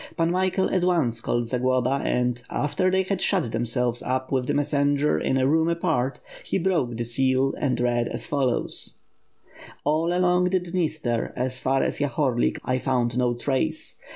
Pan 0.17 0.31
Michael 0.31 0.67
at 0.73 0.83
once 0.83 1.21
called 1.21 1.45
Zagloba 1.45 2.01
and, 2.03 2.41
after 2.49 2.89
they 2.89 3.03
had 3.03 3.21
shut 3.21 3.51
themselves 3.51 4.01
up 4.01 4.31
with 4.31 4.47
the 4.47 4.53
messenger 4.55 5.19
in 5.19 5.37
a 5.37 5.45
room 5.45 5.69
apart, 5.69 6.21
he 6.43 6.57
broke 6.57 6.97
the 6.97 7.03
seal 7.03 7.53
and 7.59 7.79
read 7.79 8.07
as 8.07 8.25
follows: 8.25 8.97
"All 9.83 10.11
along 10.11 10.45
the 10.45 10.59
Dniester, 10.59 11.31
as 11.35 11.59
far 11.59 11.83
as 11.83 11.99
Yahorlik, 11.99 12.57
I 12.65 12.79
found 12.79 13.15
no 13.15 13.35
trace. 13.35 13.97